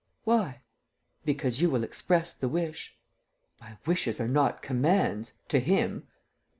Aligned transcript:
"Why?" 0.23 0.61
"Because 1.25 1.61
you 1.61 1.69
will 1.69 1.83
express 1.83 2.33
the 2.33 2.49
wish." 2.49 2.97
"My 3.59 3.77
wishes 3.85 4.19
are 4.19 4.27
not 4.27 4.63
commands... 4.63 5.33
to 5.49 5.59
him!" 5.59 6.07